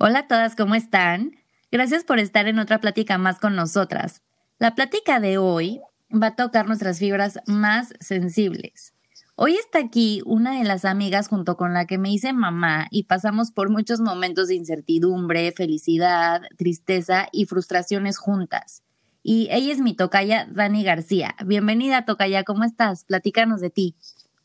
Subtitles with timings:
[0.00, 1.32] Hola a todas, ¿cómo están?
[1.72, 4.22] Gracias por estar en otra plática más con nosotras.
[4.60, 5.80] La plática de hoy
[6.10, 8.94] va a tocar nuestras fibras más sensibles.
[9.34, 13.04] Hoy está aquí una de las amigas junto con la que me hice mamá y
[13.04, 18.84] pasamos por muchos momentos de incertidumbre, felicidad, tristeza y frustraciones juntas.
[19.24, 21.34] Y ella es mi tocaya Dani García.
[21.44, 23.02] Bienvenida tocaya, ¿cómo estás?
[23.02, 23.96] Platícanos de ti.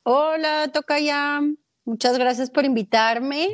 [0.02, 1.42] Hola tocaya,
[1.86, 3.50] muchas gracias por invitarme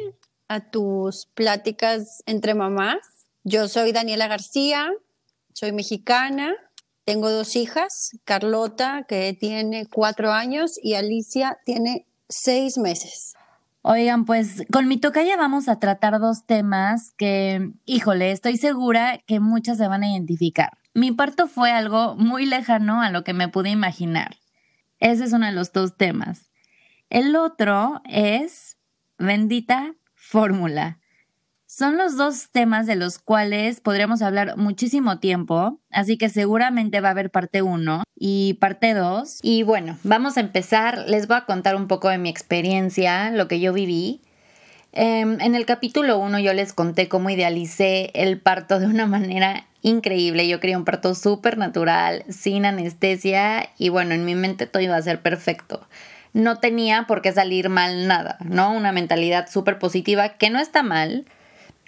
[0.49, 2.97] a tus pláticas entre mamás.
[3.43, 4.91] Yo soy Daniela García,
[5.53, 6.53] soy mexicana,
[7.05, 13.33] tengo dos hijas, Carlota, que tiene cuatro años, y Alicia tiene seis meses.
[13.81, 19.39] Oigan, pues con mi tocaya vamos a tratar dos temas que, híjole, estoy segura que
[19.39, 20.77] muchas se van a identificar.
[20.93, 24.37] Mi parto fue algo muy lejano a lo que me pude imaginar.
[24.99, 26.51] Ese es uno de los dos temas.
[27.09, 28.77] El otro es
[29.17, 29.95] bendita
[30.29, 30.99] fórmula.
[31.65, 37.09] Son los dos temas de los cuales podríamos hablar muchísimo tiempo, así que seguramente va
[37.09, 39.39] a haber parte 1 y parte 2.
[39.43, 41.05] Y bueno, vamos a empezar.
[41.07, 44.21] Les voy a contar un poco de mi experiencia, lo que yo viví.
[44.91, 49.67] Em, en el capítulo 1 yo les conté cómo idealicé el parto de una manera
[49.81, 50.47] increíble.
[50.47, 54.95] Yo quería un parto súper natural, sin anestesia y bueno, en mi mente todo iba
[54.95, 55.87] a ser perfecto.
[56.33, 58.71] No tenía por qué salir mal nada, ¿no?
[58.71, 61.25] Una mentalidad súper positiva que no está mal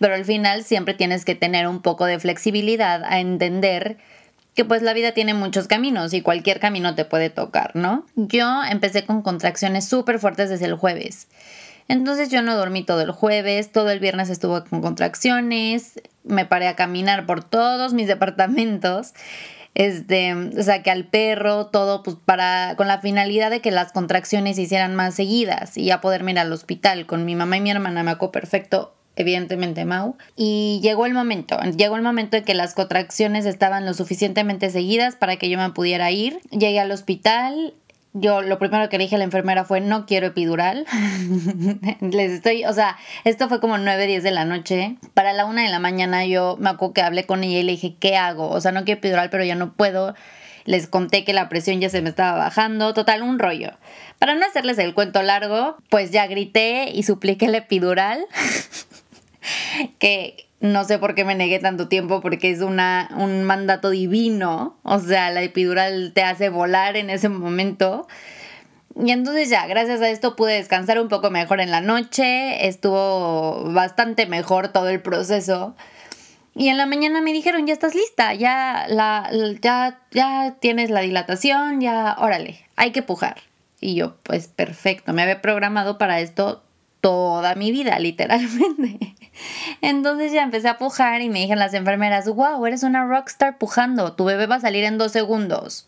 [0.01, 3.97] pero al final siempre tienes que tener un poco de flexibilidad a entender
[4.55, 8.07] que pues la vida tiene muchos caminos y cualquier camino te puede tocar, ¿no?
[8.15, 11.27] Yo empecé con contracciones súper fuertes desde el jueves.
[11.87, 16.67] Entonces yo no dormí todo el jueves, todo el viernes estuve con contracciones, me paré
[16.67, 19.13] a caminar por todos mis departamentos,
[19.73, 24.63] este, saqué al perro, todo pues para, con la finalidad de que las contracciones se
[24.63, 27.05] hicieran más seguidas y ya poderme ir al hospital.
[27.05, 31.57] Con mi mamá y mi hermana me acuerdo perfecto evidentemente Mau, y llegó el momento,
[31.77, 35.69] llegó el momento en que las contracciones estaban lo suficientemente seguidas para que yo me
[35.71, 36.39] pudiera ir.
[36.49, 37.73] Llegué al hospital,
[38.13, 40.85] yo lo primero que dije a la enfermera fue no quiero epidural.
[42.01, 44.97] Les estoy, o sea, esto fue como 9, 10 de la noche.
[45.13, 47.71] Para la una de la mañana yo me acuerdo que hablé con ella y le
[47.73, 48.49] dije, ¿qué hago?
[48.49, 50.13] O sea, no quiero epidural, pero ya no puedo.
[50.65, 52.93] Les conté que la presión ya se me estaba bajando.
[52.93, 53.71] Total, un rollo.
[54.19, 58.25] Para no hacerles el cuento largo, pues ya grité y supliqué el epidural.
[59.99, 64.77] que no sé por qué me negué tanto tiempo porque es una, un mandato divino,
[64.83, 68.07] o sea, la epidural te hace volar en ese momento.
[68.95, 73.71] Y entonces ya, gracias a esto pude descansar un poco mejor en la noche, estuvo
[73.71, 75.75] bastante mejor todo el proceso.
[76.53, 80.99] Y en la mañana me dijeron, ya estás lista, ya, la, ya, ya tienes la
[80.99, 83.37] dilatación, ya, órale, hay que pujar.
[83.79, 86.61] Y yo, pues perfecto, me había programado para esto
[87.01, 89.15] toda mi vida, literalmente.
[89.81, 94.13] Entonces ya empecé a pujar y me dijeron las enfermeras, wow, eres una rockstar pujando,
[94.13, 95.87] tu bebé va a salir en dos segundos.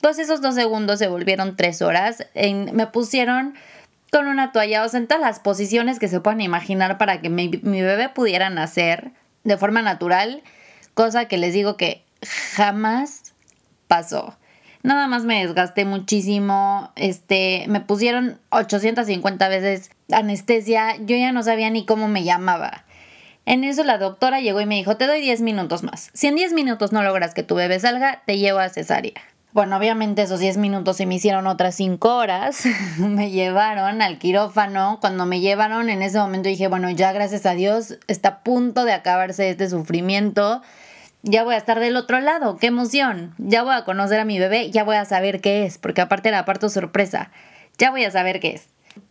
[0.00, 2.26] Todos esos dos segundos se volvieron tres horas.
[2.34, 3.54] me pusieron
[4.10, 8.08] con una toalla, o en las posiciones que se puedan imaginar para que mi bebé
[8.08, 9.12] pudiera nacer
[9.44, 10.42] de forma natural,
[10.94, 12.04] cosa que les digo que
[12.54, 13.32] jamás
[13.88, 14.36] pasó.
[14.82, 21.70] Nada más me desgasté muchísimo, este, me pusieron 850 veces anestesia, yo ya no sabía
[21.70, 22.84] ni cómo me llamaba.
[23.46, 26.10] En eso la doctora llegó y me dijo, te doy 10 minutos más.
[26.14, 29.20] Si en 10 minutos no logras que tu bebé salga, te llevo a cesárea.
[29.52, 32.64] Bueno, obviamente esos 10 minutos se me hicieron otras 5 horas.
[32.98, 34.98] me llevaron al quirófano.
[35.00, 38.84] Cuando me llevaron, en ese momento dije, bueno, ya gracias a Dios está a punto
[38.84, 40.62] de acabarse este sufrimiento
[41.22, 44.38] ya voy a estar del otro lado, qué emoción, ya voy a conocer a mi
[44.38, 47.30] bebé, ya voy a saber qué es, porque aparte la parto sorpresa,
[47.78, 48.68] ya voy a saber qué es.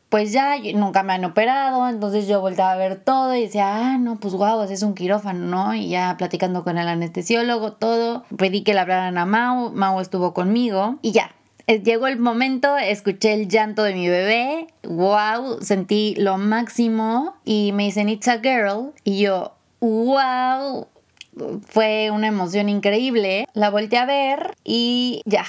[0.10, 3.98] Pues ya nunca me han operado, entonces yo volteaba a ver todo y decía, ah,
[3.98, 5.74] no, pues guau, es un quirófano, ¿no?
[5.74, 10.34] Y ya platicando con el anestesiólogo, todo, pedí que le hablaran a Mau, Mau estuvo
[10.34, 11.32] conmigo y ya,
[11.68, 17.72] eh, llegó el momento, escuché el llanto de mi bebé, wow, sentí lo máximo y
[17.72, 20.88] me dicen, it's a girl, y yo, wow,
[21.66, 23.48] fue una emoción increíble.
[23.54, 25.46] La volteé a ver y ya,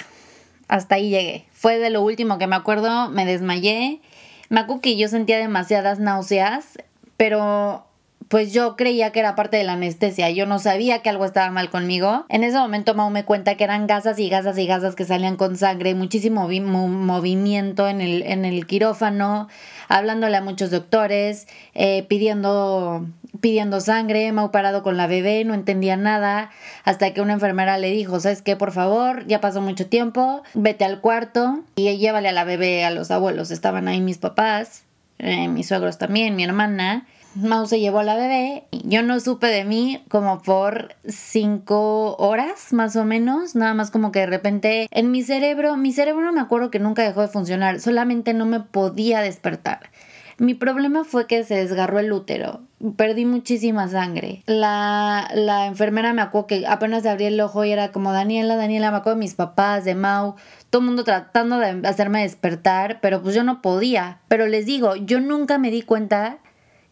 [0.68, 1.46] hasta ahí llegué.
[1.52, 4.00] Fue de lo último que me acuerdo, me desmayé.
[4.48, 6.78] Me acuerdo que yo sentía demasiadas náuseas,
[7.16, 7.86] pero
[8.32, 11.50] pues yo creía que era parte de la anestesia, yo no sabía que algo estaba
[11.50, 12.24] mal conmigo.
[12.30, 15.36] En ese momento Mau me cuenta que eran gasas y gasas y gasas que salían
[15.36, 19.48] con sangre, muchísimo movimiento en el, en el quirófano,
[19.88, 23.04] hablándole a muchos doctores, eh, pidiendo,
[23.42, 26.48] pidiendo sangre, Mau parado con la bebé, no entendía nada,
[26.84, 28.56] hasta que una enfermera le dijo, ¿sabes qué?
[28.56, 32.92] Por favor, ya pasó mucho tiempo, vete al cuarto y llévale a la bebé a
[32.92, 34.84] los abuelos, estaban ahí mis papás,
[35.18, 37.06] eh, mis suegros también, mi hermana.
[37.34, 38.64] Mau se llevó a la bebé.
[38.84, 43.54] Yo no supe de mí como por cinco horas, más o menos.
[43.54, 46.78] Nada más como que de repente en mi cerebro, mi cerebro no me acuerdo que
[46.78, 49.90] nunca dejó de funcionar, solamente no me podía despertar.
[50.38, 52.62] Mi problema fue que se desgarró el útero.
[52.96, 54.42] Perdí muchísima sangre.
[54.46, 58.90] La, la enfermera me acuerdo que apenas abrí el ojo y era como Daniela, Daniela,
[58.90, 60.34] me acuerdo de mis papás, de Mau,
[60.70, 64.18] todo el mundo tratando de hacerme despertar, pero pues yo no podía.
[64.26, 66.38] Pero les digo, yo nunca me di cuenta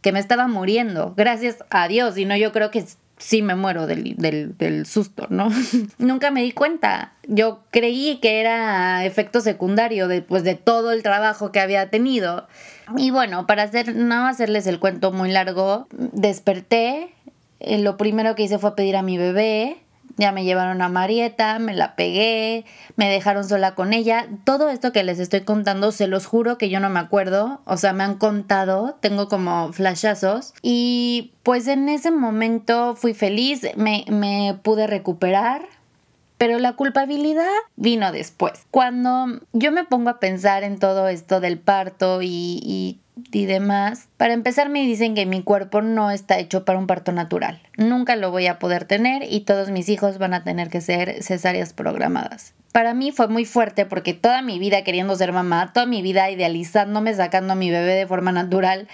[0.00, 2.84] que me estaba muriendo, gracias a Dios, y no yo creo que
[3.18, 5.50] sí me muero del, del, susto, ¿no?
[5.98, 7.12] Nunca me di cuenta.
[7.28, 12.48] Yo creí que era efecto secundario después de todo el trabajo que había tenido.
[12.96, 17.14] Y bueno, para hacer, no hacerles el cuento muy largo, desperté.
[17.60, 19.76] Eh, lo primero que hice fue pedir a mi bebé
[20.16, 22.64] ya me llevaron a Marieta, me la pegué,
[22.96, 24.28] me dejaron sola con ella.
[24.44, 27.60] Todo esto que les estoy contando, se los juro que yo no me acuerdo.
[27.64, 30.54] O sea, me han contado, tengo como flashazos.
[30.62, 35.66] Y pues en ese momento fui feliz, me, me pude recuperar.
[36.38, 38.64] Pero la culpabilidad vino después.
[38.70, 43.00] Cuando yo me pongo a pensar en todo esto del parto y, y
[43.32, 44.08] y demás.
[44.16, 47.60] Para empezar me dicen que mi cuerpo no está hecho para un parto natural.
[47.76, 51.22] Nunca lo voy a poder tener y todos mis hijos van a tener que ser
[51.22, 52.54] cesáreas programadas.
[52.72, 56.30] Para mí fue muy fuerte porque toda mi vida queriendo ser mamá, toda mi vida
[56.30, 58.88] idealizándome, sacando a mi bebé de forma natural,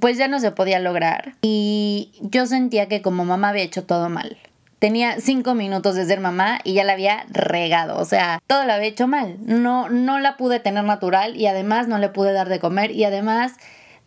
[0.00, 1.34] pues ya no se podía lograr.
[1.42, 4.38] Y yo sentía que como mamá había hecho todo mal
[4.78, 7.98] tenía cinco minutos de ser mamá y ya la había regado.
[7.98, 9.36] O sea, todo lo había hecho mal.
[9.40, 12.90] No, no la pude tener natural y además no le pude dar de comer.
[12.92, 13.54] Y además,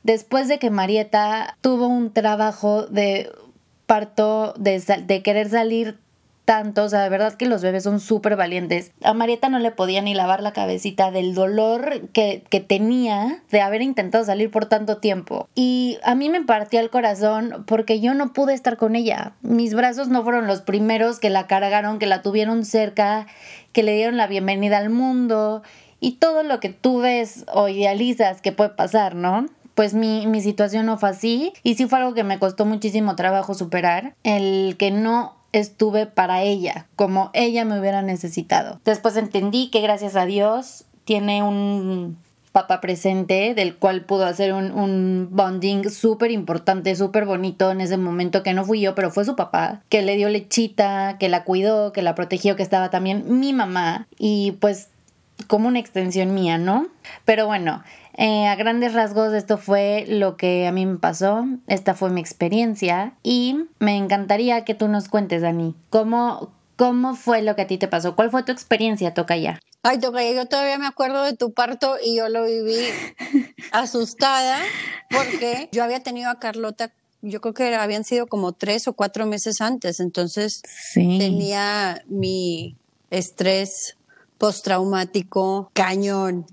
[0.03, 3.31] después de que Marieta tuvo un trabajo de
[3.85, 5.99] parto, de, de querer salir
[6.51, 8.91] tanto, o sea, de verdad que los bebés son súper valientes.
[9.05, 13.61] A Marieta no le podía ni lavar la cabecita del dolor que, que, tenía de
[13.61, 15.47] haber intentado salir por tanto tiempo.
[15.55, 19.31] Y a mí me partía el corazón porque yo no pude estar con ella.
[19.41, 23.27] Mis brazos no fueron los primeros que la cargaron, que la tuvieron cerca,
[23.71, 25.63] que le dieron la bienvenida al mundo
[26.01, 29.45] y todo lo que tú ves o idealizas que puede pasar, ¿no?
[29.73, 33.15] pues mi, mi, situación no fue así y sí fue algo que me costó muchísimo
[33.15, 38.79] trabajo superar, el que no estuve para ella, como ella me hubiera necesitado.
[38.85, 42.17] Después entendí que gracias a Dios tiene un
[42.51, 47.97] papá presente del cual pudo hacer un, un bonding súper importante, súper bonito en ese
[47.97, 51.43] momento que no fui yo, pero fue su papá, que le dio lechita, que la
[51.43, 54.89] cuidó, que la protegió, que estaba también mi mamá y pues
[55.47, 56.87] como una extensión mía, ¿no?
[57.25, 57.83] Pero bueno,
[58.17, 62.21] eh, a grandes rasgos esto fue lo que a mí me pasó, esta fue mi
[62.21, 67.67] experiencia y me encantaría que tú nos cuentes, Dani, cómo, cómo fue lo que a
[67.67, 69.59] ti te pasó, cuál fue tu experiencia, Tocaya.
[69.83, 72.85] Ay, Tocaya, yo todavía me acuerdo de tu parto y yo lo viví
[73.71, 74.59] asustada
[75.09, 79.25] porque yo había tenido a Carlota yo creo que habían sido como tres o cuatro
[79.25, 82.77] meses antes, entonces tenía mi
[83.09, 83.97] estrés
[84.41, 86.47] postraumático cañón.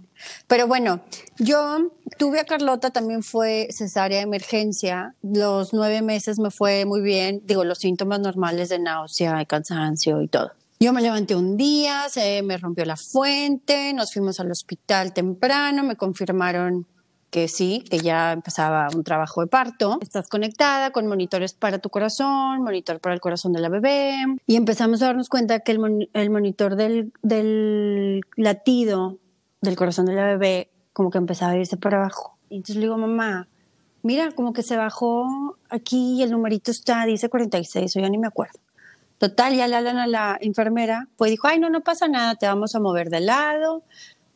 [0.47, 1.00] Pero bueno,
[1.38, 5.14] yo tuve a Carlota, también fue cesárea de emergencia.
[5.23, 10.28] Los nueve meses me fue muy bien, digo, los síntomas normales de náusea, cansancio y
[10.28, 10.52] todo.
[10.78, 15.83] Yo me levanté un día, se me rompió la fuente, nos fuimos al hospital temprano,
[15.83, 16.87] me confirmaron
[17.30, 19.99] que sí, que ya empezaba un trabajo de parto.
[20.00, 24.16] Estás conectada con monitores para tu corazón, monitor para el corazón de la bebé.
[24.47, 29.18] Y empezamos a darnos cuenta que el, el monitor del, del latido
[29.61, 32.37] del corazón de la bebé como que empezaba a irse para abajo.
[32.49, 33.49] Y entonces le digo, mamá,
[34.02, 38.18] mira, como que se bajó aquí y el numerito está, dice 46, o ya ni
[38.18, 38.58] me acuerdo.
[39.18, 42.47] Total, ya le hablan a la enfermera, pues dijo, ay, no, no pasa nada, te
[42.47, 43.82] vamos a mover de lado,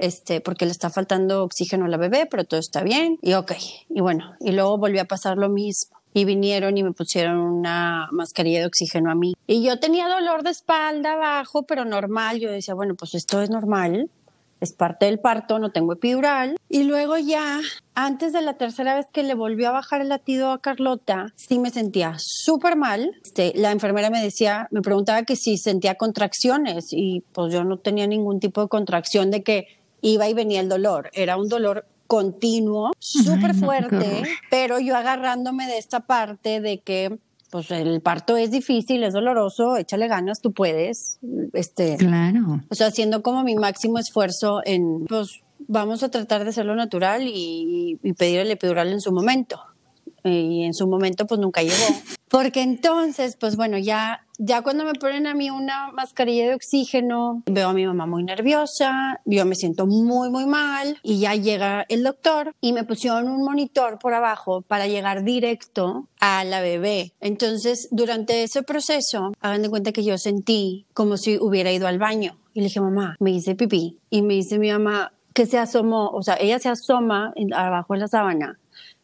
[0.02, 3.18] este, porque le está faltando oxígeno a la bebé, pero todo está bien.
[3.22, 3.52] Y ok,
[3.88, 5.96] y bueno, y luego volvió a pasar lo mismo.
[6.12, 9.34] Y vinieron y me pusieron una mascarilla de oxígeno a mí.
[9.46, 12.38] Y yo tenía dolor de espalda abajo, pero normal.
[12.40, 14.10] Yo decía, bueno, pues esto es normal
[14.62, 16.56] es parte del parto, no tengo epidural.
[16.68, 17.60] Y luego ya,
[17.94, 21.58] antes de la tercera vez que le volvió a bajar el latido a Carlota, sí
[21.58, 23.10] me sentía súper mal.
[23.24, 27.78] Este, la enfermera me decía, me preguntaba que si sentía contracciones y pues yo no
[27.78, 29.66] tenía ningún tipo de contracción de que
[30.02, 31.10] iba y venía el dolor.
[31.14, 37.18] Era un dolor continuo, súper fuerte, pero yo agarrándome de esta parte de que
[37.48, 41.18] pues el parto es difícil, es doloroso, échale ganas, tú puedes.
[41.52, 42.62] Este, claro.
[42.70, 47.22] O sea, haciendo como mi máximo esfuerzo en, pues vamos a tratar de hacerlo natural
[47.26, 49.60] y, y pedir el epidural en su momento.
[50.24, 51.74] Y en su momento pues nunca llegó.
[52.32, 57.42] Porque entonces, pues bueno, ya, ya cuando me ponen a mí una mascarilla de oxígeno,
[57.44, 61.84] veo a mi mamá muy nerviosa, yo me siento muy, muy mal y ya llega
[61.90, 67.12] el doctor y me pusieron un monitor por abajo para llegar directo a la bebé.
[67.20, 71.98] Entonces, durante ese proceso, hagan de cuenta que yo sentí como si hubiera ido al
[71.98, 72.38] baño.
[72.54, 73.98] Y le dije, mamá, me hice pipí.
[74.08, 78.00] Y me dice mi mamá que se asomó, o sea, ella se asoma abajo de
[78.00, 78.58] la sábana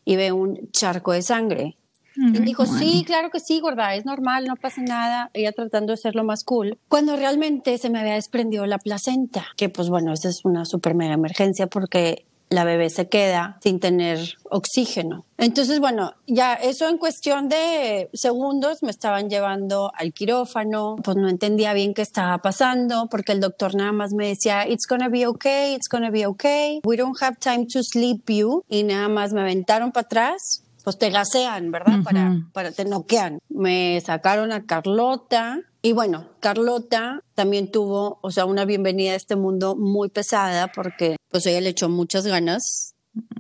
[0.09, 1.77] y ve un charco de sangre.
[2.17, 5.31] Y dijo, sí, claro que sí, gorda, es normal, no pasa nada.
[5.35, 6.79] Ella tratando de hacerlo más cool.
[6.89, 10.95] Cuando realmente se me había desprendido la placenta, que pues bueno, esa es una super
[10.95, 15.25] mega emergencia porque la bebé se queda sin tener oxígeno.
[15.37, 21.29] Entonces, bueno, ya eso en cuestión de segundos me estaban llevando al quirófano, pues no
[21.29, 25.27] entendía bien qué estaba pasando porque el doctor nada más me decía, it's gonna be
[25.27, 29.33] okay, it's gonna be okay, we don't have time to sleep you y nada más
[29.33, 32.03] me aventaron para atrás pues te gasean, ¿verdad?
[32.03, 33.41] Para, para te noquean.
[33.51, 39.37] Me sacaron a Carlota y bueno, Carlota también tuvo, o sea, una bienvenida a este
[39.37, 42.95] mundo muy pesada porque pues ella le echó muchas ganas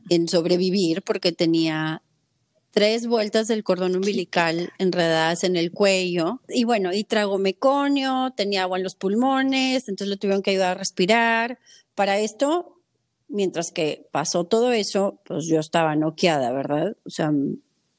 [0.08, 2.02] en sobrevivir porque tenía
[2.70, 8.62] tres vueltas del cordón umbilical enredadas en el cuello y bueno, y trago meconio, tenía
[8.62, 11.58] agua en los pulmones, entonces le tuvieron que ayudar a respirar.
[11.94, 12.78] Para esto
[13.28, 16.96] mientras que pasó todo eso, pues yo estaba noqueada, ¿verdad?
[17.04, 17.32] O sea,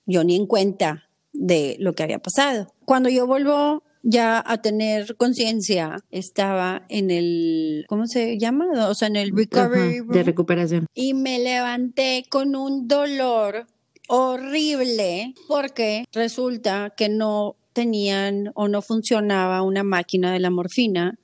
[0.06, 2.74] yo ni en cuenta de lo que había pasado.
[2.86, 8.88] Cuando yo vuelvo ya a tener conciencia, estaba en el, ¿cómo se llama?
[8.90, 10.86] O sea, en el recovery de recuperación.
[10.94, 13.68] Y me levanté con un dolor
[14.08, 21.18] horrible porque resulta que no tenían o no funcionaba una máquina de la morfina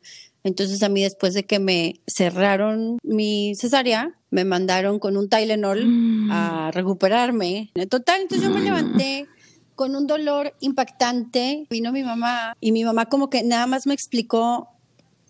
[0.46, 5.88] entonces a mí después de que me cerraron mi cesárea, me mandaron con un Tylenol
[5.88, 6.32] mm.
[6.32, 7.72] a recuperarme.
[7.89, 9.27] Total, entonces yo me levanté
[9.75, 11.67] con un dolor impactante.
[11.70, 14.70] Vino mi mamá y mi mamá como que nada más me explicó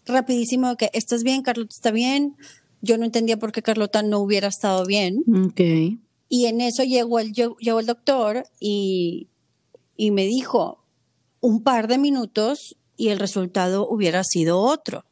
[0.05, 2.35] rapidísimo que estás bien, Carlota está bien.
[2.81, 5.23] Yo no entendía por qué Carlota no hubiera estado bien.
[5.49, 5.99] Okay.
[6.29, 9.29] Y en eso llegó el, llegó el doctor y,
[9.97, 10.83] y me dijo,
[11.39, 15.05] un par de minutos y el resultado hubiera sido otro.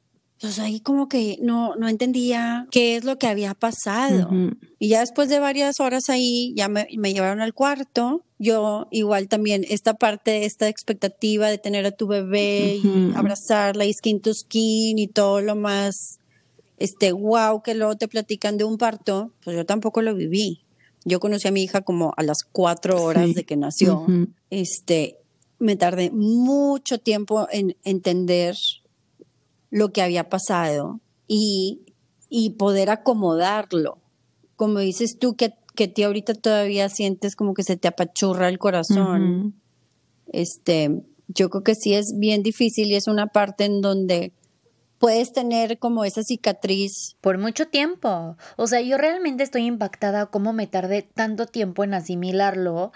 [0.43, 4.29] Entonces ahí como que no, no entendía qué es lo que había pasado.
[4.77, 8.25] Y ya después de varias horas ahí, ya me, llevaron al cuarto.
[8.39, 13.93] Yo igual también esta parte, esta expectativa de tener a tu bebé y abrazarla y
[13.93, 16.19] skin to skin y todo lo más,
[16.77, 20.65] este, wow, que luego te platican de un parto, pues yo tampoco lo viví.
[21.05, 24.05] Yo conocí a mi hija como a las cuatro horas de que nació.
[24.49, 25.19] Este,
[25.57, 28.57] me tardé mucho tiempo en entender
[29.73, 31.81] lo que había pasado y,
[32.57, 33.97] poder acomodarlo.
[34.55, 38.59] Como dices tú, que, que ti ahorita todavía sientes como que se te apachurra el
[38.59, 39.55] corazón.
[40.27, 44.31] Este, yo creo que sí es bien difícil y es una parte en donde
[44.99, 47.15] puedes tener como esa cicatriz.
[47.19, 48.37] Por mucho tiempo.
[48.57, 52.91] O sea, yo realmente estoy impactada cómo me tardé tanto tiempo en asimilarlo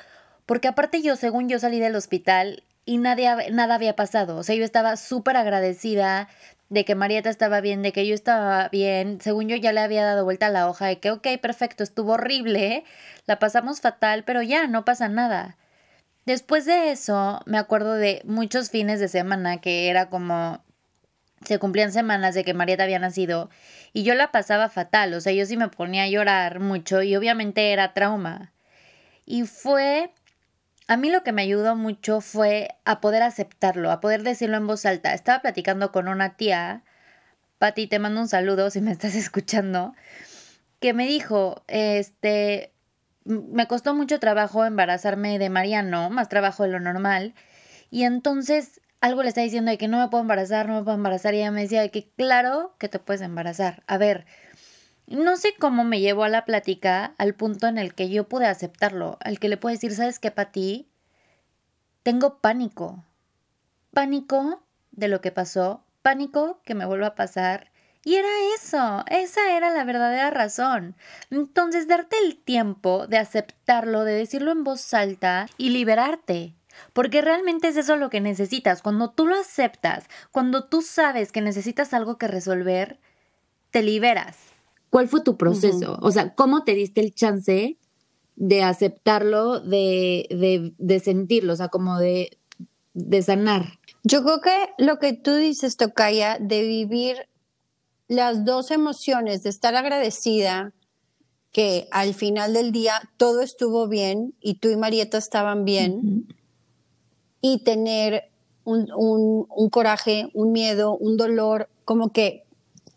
[0.47, 4.37] porque aparte yo, según yo salí del hospital y nadie, nada había pasado.
[4.37, 6.29] O sea, yo estaba súper agradecida
[6.69, 9.19] de que Marieta estaba bien, de que yo estaba bien.
[9.21, 12.13] Según yo ya le había dado vuelta a la hoja de que, ok, perfecto, estuvo
[12.13, 12.83] horrible,
[13.25, 15.57] la pasamos fatal, pero ya, no pasa nada.
[16.25, 20.61] Después de eso, me acuerdo de muchos fines de semana que era como
[21.45, 23.49] se cumplían semanas de que Marieta había nacido
[23.93, 27.15] y yo la pasaba fatal, o sea, yo sí me ponía a llorar mucho y
[27.15, 28.53] obviamente era trauma.
[29.25, 30.11] Y fue
[30.87, 34.67] a mí lo que me ayudó mucho fue a poder aceptarlo, a poder decirlo en
[34.67, 35.13] voz alta.
[35.13, 36.83] Estaba platicando con una tía,
[37.59, 39.93] Pati, te mando un saludo si me estás escuchando,
[40.79, 42.73] que me dijo, este,
[43.25, 47.35] me costó mucho trabajo embarazarme de Mariano, más trabajo de lo normal,
[47.89, 50.95] y entonces algo le está diciendo de que no me puedo embarazar, no me puedo
[50.95, 53.83] embarazar, y ella me decía de que claro que te puedes embarazar.
[53.87, 54.25] A ver,
[55.07, 58.45] no sé cómo me llevó a la plática al punto en el que yo pude
[58.45, 60.89] aceptarlo, al que le puedo decir, ¿sabes qué, Pati?
[62.03, 63.05] Tengo pánico.
[63.93, 64.61] Pánico
[64.91, 67.71] de lo que pasó, pánico que me vuelva a pasar.
[68.03, 70.95] Y era eso, esa era la verdadera razón.
[71.29, 76.53] Entonces, darte el tiempo de aceptarlo, de decirlo en voz alta y liberarte.
[76.91, 78.81] Porque realmente es eso lo que necesitas.
[78.81, 82.99] Cuando tú lo aceptas, cuando tú sabes que necesitas algo que resolver,
[83.71, 84.37] te liberas
[84.97, 85.99] ¿Cuál fue tu proceso?
[86.01, 87.77] O sea, ¿cómo te diste el chance
[88.35, 92.39] de aceptarlo, de, de, sentirlo, o sea, como de,
[92.95, 93.77] de sanar?
[94.03, 97.29] Yo creo que lo que tú dices, Tocaya, de vivir
[98.07, 100.73] las dos emociones, de estar agradecida
[101.51, 106.25] que al final del día todo estuvo bien y tú y Marieta estaban bien,
[107.39, 108.31] y tener
[108.63, 108.87] un,
[109.47, 112.46] un, coraje, un miedo, un dolor, como que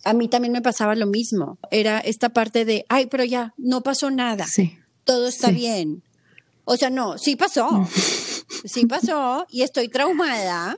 [0.04, 1.58] a mí también me pasaba lo mismo.
[1.70, 4.46] Era esta parte de, ay, pero ya, no pasó nada.
[4.46, 4.78] Sí.
[5.04, 6.02] Todo está bien.
[6.64, 7.86] O sea, no, sí pasó.
[8.64, 10.76] sí pasó y estoy traumada.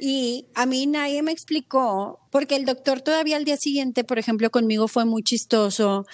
[0.00, 4.50] Y a mí nadie me explicó, porque el doctor todavía al día siguiente, por ejemplo,
[4.50, 6.06] conmigo fue muy chistoso.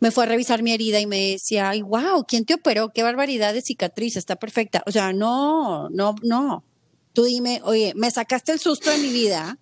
[0.00, 2.92] Me fue a revisar mi herida y me decía, ay, wow, ¿quién te operó?
[2.92, 4.82] Qué barbaridad de cicatriz, está perfecta.
[4.86, 6.64] O sea, no, no, no.
[7.12, 9.58] Tú dime, oye, me sacaste el susto de mi vida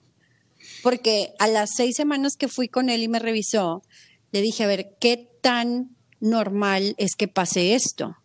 [0.85, 3.83] porque a las seis semanas que fui con él y me revisó,
[4.33, 8.17] le dije, a ver, ¿qué tan normal es que pase esto?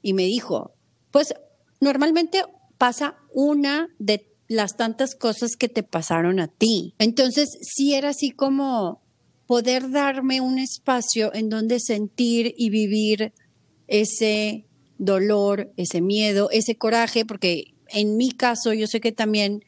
[0.00, 0.72] Y me dijo,
[1.10, 1.34] pues
[1.82, 2.42] normalmente
[2.78, 6.94] pasa una de las tantas cosas que te pasaron a ti.
[6.98, 9.02] Entonces, sí era así como
[9.46, 13.34] poder darme un espacio en donde sentir y vivir
[13.86, 14.64] ese
[14.96, 19.62] dolor, ese miedo, ese coraje, porque en mi caso yo sé que también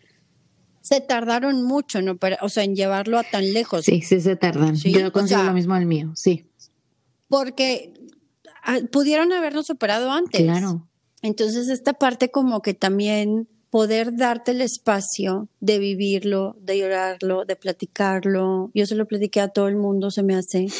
[0.80, 2.18] se tardaron mucho, ¿no?
[2.40, 3.84] o sea, en llevarlo a tan lejos.
[3.84, 4.74] Sí, sí se tardan.
[4.76, 6.46] Yo consigo lo mismo al mío, sí.
[7.28, 7.94] Porque
[8.64, 10.42] ah, pudieron habernos superado antes.
[10.42, 10.88] Claro.
[11.22, 17.56] Entonces, esta parte como que también poder darte el espacio de vivirlo, de llorarlo, de
[17.56, 18.70] platicarlo.
[18.74, 20.66] Yo se lo platiqué a todo el mundo, se me hace.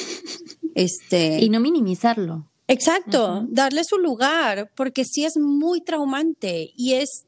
[0.76, 1.40] Este.
[1.40, 2.48] Y no minimizarlo.
[2.68, 7.24] Exacto, darle su lugar, porque sí es muy traumante y es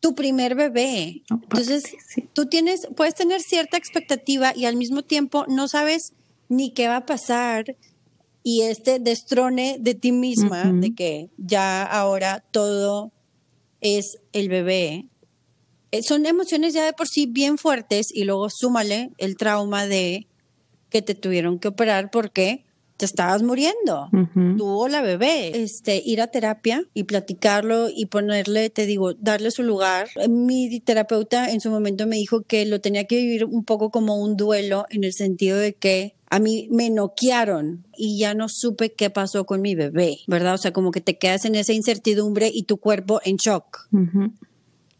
[0.00, 1.22] tu primer bebé.
[1.30, 1.84] Entonces,
[2.32, 6.14] tú tienes, puedes tener cierta expectativa y al mismo tiempo no sabes
[6.48, 7.76] ni qué va a pasar
[8.42, 13.12] y este destrone de ti misma, de que ya ahora todo
[13.80, 15.06] es el bebé.
[15.92, 20.26] Eh, son emociones ya de por sí bien fuertes y luego súmale el trauma de
[20.88, 22.64] que te tuvieron que operar porque
[23.00, 24.10] te estabas muriendo,
[24.58, 25.62] tú o la bebé.
[25.62, 30.10] Este, ir a terapia y platicarlo y ponerle, te digo, darle su lugar.
[30.28, 34.16] Mi terapeuta en su momento me dijo que lo tenía que vivir un poco como
[34.16, 38.92] un duelo en el sentido de que a mí me noquearon y ya no supe
[38.92, 40.52] qué pasó con mi bebé, ¿verdad?
[40.52, 43.88] O sea, como que te quedas en esa incertidumbre y tu cuerpo en shock.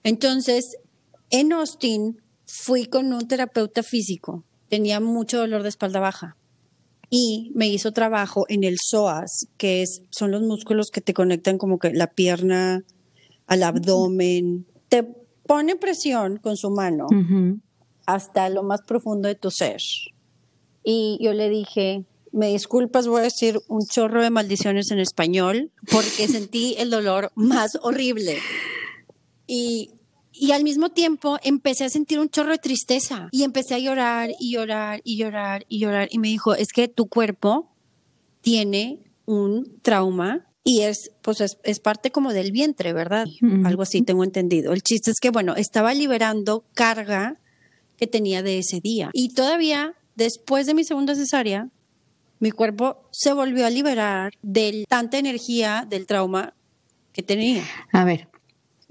[0.04, 0.78] Entonces,
[1.28, 4.42] en Austin fui con un terapeuta físico.
[4.70, 6.38] Tenía mucho dolor de espalda baja
[7.10, 11.58] y me hizo trabajo en el psoas, que es, son los músculos que te conectan
[11.58, 12.84] como que la pierna
[13.48, 14.64] al abdomen.
[14.88, 17.08] Te pone presión con su mano
[18.06, 19.82] hasta lo más profundo de tu ser.
[20.84, 25.72] Y yo le dije, me disculpas, voy a decir un chorro de maldiciones en español
[25.90, 28.38] porque sentí el dolor más horrible.
[29.48, 29.90] Y
[30.40, 34.30] y al mismo tiempo empecé a sentir un chorro de tristeza y empecé a llorar
[34.40, 36.08] y llorar y llorar y llorar.
[36.10, 37.70] Y me dijo, es que tu cuerpo
[38.40, 43.26] tiene un trauma y es, pues es, parte como del vientre, ¿verdad?
[43.64, 44.72] Algo así tengo entendido.
[44.72, 47.38] El chiste es que, bueno, estaba liberando carga
[47.98, 49.10] que tenía de ese día.
[49.12, 51.68] Y todavía, después de mi segunda cesárea,
[52.38, 56.54] mi cuerpo se volvió a liberar de tanta energía del trauma
[57.12, 57.62] que tenía.
[57.92, 58.28] A ver,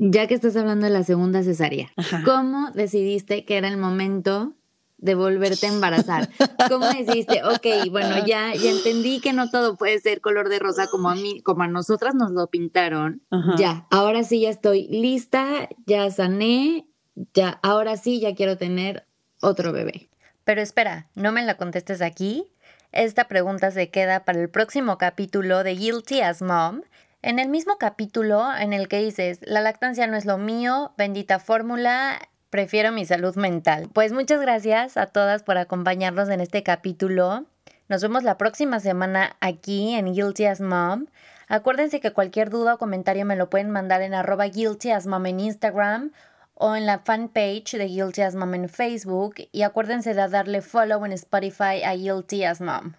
[0.02, 1.92] ya que estás hablando de la segunda cesárea,
[2.24, 4.54] ¿cómo decidiste que era el momento
[4.98, 6.30] de volverte a embarazar?
[6.70, 10.88] ¿Cómo decidiste, ok, bueno, ya, ya entendí que no todo puede ser color de rosa
[10.88, 13.22] como a mí, como a nosotras nos lo pintaron.
[13.58, 16.88] Ya, ahora sí ya estoy lista, ya sané,
[17.34, 19.06] ya, ahora sí ya quiero tener
[19.42, 20.10] otro bebé.
[20.46, 22.46] Pero espera, no me la contestes aquí.
[22.94, 26.82] Esta pregunta se queda para el próximo capítulo de Guilty as Mom
[27.22, 31.40] en el mismo capítulo en el que dices, la lactancia no es lo mío, bendita
[31.40, 33.90] fórmula, prefiero mi salud mental.
[33.94, 37.46] Pues muchas gracias a todas por acompañarnos en este capítulo.
[37.90, 41.08] Nos vemos la próxima semana aquí en Guilty as Mom.
[41.48, 45.26] Acuérdense que cualquier duda o comentario me lo pueden mandar en arroba Guilty as Mom
[45.26, 46.12] en Instagram
[46.54, 49.36] o en la fanpage de Guilty as Mom en Facebook.
[49.52, 52.94] Y acuérdense de darle follow en Spotify a Guilty as Mom.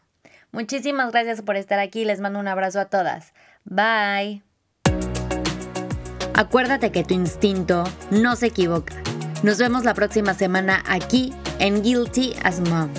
[0.52, 2.04] Muchísimas gracias por estar aquí.
[2.04, 3.32] Les mando un abrazo a todas.
[3.64, 4.42] Bye.
[6.34, 8.94] Acuérdate que tu instinto no se equivoca.
[9.42, 12.90] Nos vemos la próxima semana aquí en Guilty as Mom.